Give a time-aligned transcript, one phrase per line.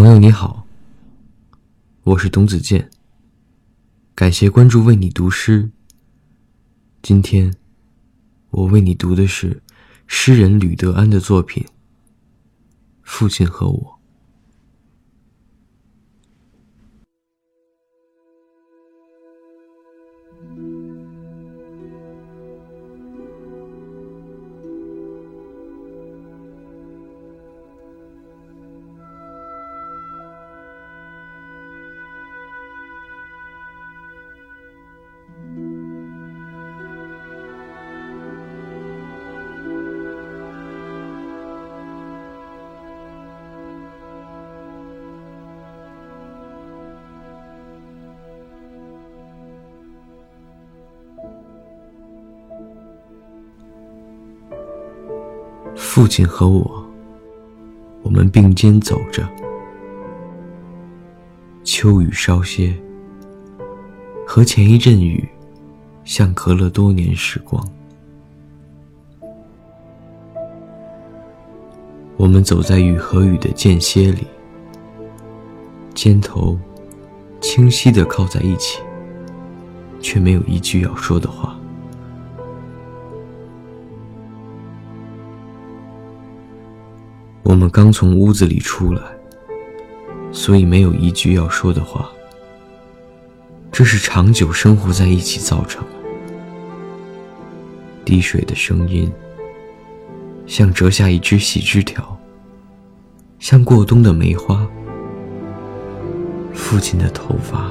[0.00, 0.66] 朋友你好，
[2.04, 2.90] 我是董子健。
[4.14, 5.70] 感谢关注，为你读诗。
[7.02, 7.54] 今天
[8.48, 9.62] 我为你读的是
[10.06, 11.62] 诗人吕德安的作品
[13.02, 13.78] 《父亲和我》。
[55.92, 56.86] 父亲和我，
[58.02, 59.28] 我们并肩走着。
[61.64, 62.72] 秋雨稍歇，
[64.24, 65.28] 和前一阵雨，
[66.04, 67.60] 像隔了多年时光。
[72.16, 74.24] 我们走在雨和雨的间歇里，
[75.92, 76.56] 肩头
[77.40, 78.78] 清晰的靠在一起，
[80.00, 81.59] 却没有一句要说的话。
[87.50, 89.02] 我们刚从屋子里出来，
[90.30, 92.08] 所以没有一句要说的话。
[93.72, 95.88] 这是长久生活在一起造成的。
[98.04, 99.10] 滴水的声音，
[100.46, 102.16] 像折下一只细枝条，
[103.40, 104.64] 像过冬的梅花。
[106.54, 107.68] 父亲的头发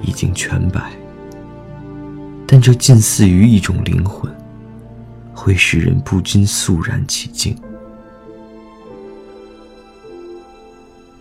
[0.00, 0.92] 已经全白，
[2.46, 4.32] 但这近似于一种灵魂，
[5.34, 7.56] 会使人不禁肃然起敬。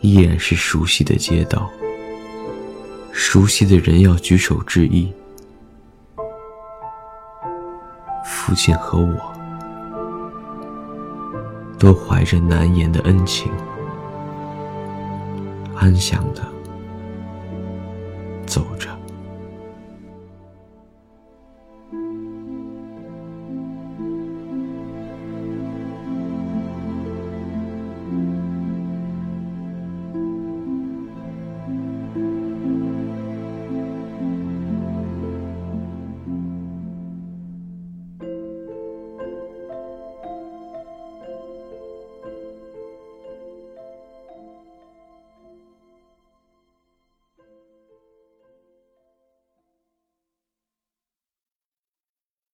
[0.01, 1.69] 依然是熟悉的街道，
[3.11, 5.11] 熟悉的人要举手致意。
[8.25, 9.33] 父亲和我，
[11.77, 13.51] 都怀着难言的恩情，
[15.75, 16.41] 安详的
[18.45, 19.00] 走着。